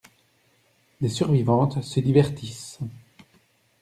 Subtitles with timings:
[0.99, 2.79] Des survivantes se divertissent.